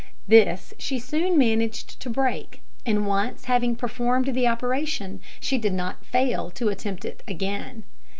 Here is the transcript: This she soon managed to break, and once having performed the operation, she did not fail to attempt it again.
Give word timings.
This 0.27 0.73
she 0.79 0.97
soon 0.97 1.37
managed 1.37 1.99
to 1.99 2.09
break, 2.09 2.61
and 2.87 3.05
once 3.05 3.45
having 3.45 3.75
performed 3.75 4.33
the 4.33 4.47
operation, 4.47 5.21
she 5.39 5.59
did 5.59 5.73
not 5.73 6.03
fail 6.03 6.49
to 6.49 6.69
attempt 6.69 7.05
it 7.05 7.21
again. 7.27 7.83